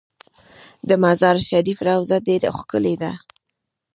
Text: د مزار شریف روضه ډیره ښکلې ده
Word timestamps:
د 0.87 0.89
مزار 1.03 1.37
شریف 1.49 1.79
روضه 1.87 2.17
ډیره 2.27 2.49
ښکلې 2.57 2.95
ده 3.01 3.11